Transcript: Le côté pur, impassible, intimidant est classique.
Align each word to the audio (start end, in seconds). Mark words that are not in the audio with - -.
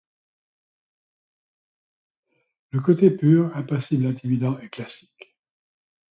Le 2.71 2.79
côté 2.81 3.11
pur, 3.11 3.55
impassible, 3.55 4.07
intimidant 4.07 4.57
est 4.57 4.69
classique. 4.69 5.37